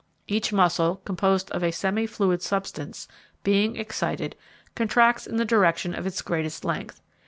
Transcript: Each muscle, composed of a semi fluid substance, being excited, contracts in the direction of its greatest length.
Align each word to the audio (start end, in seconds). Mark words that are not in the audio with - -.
Each 0.25 0.51
muscle, 0.51 0.95
composed 1.05 1.51
of 1.51 1.61
a 1.63 1.69
semi 1.69 2.07
fluid 2.07 2.41
substance, 2.41 3.07
being 3.43 3.75
excited, 3.75 4.35
contracts 4.73 5.27
in 5.27 5.35
the 5.37 5.45
direction 5.45 5.93
of 5.93 6.07
its 6.07 6.23
greatest 6.23 6.65
length. 6.65 7.01